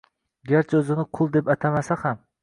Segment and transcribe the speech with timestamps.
[0.51, 2.25] garchi o‘zini qul deb atamasa ham.